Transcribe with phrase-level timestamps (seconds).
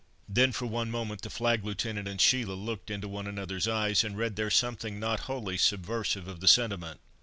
[0.27, 4.17] Then, for one moment, the Flag Lieutenant and Sheila looked into one another's eyes, and
[4.17, 6.99] read there something not wholly subversive of the sentiment.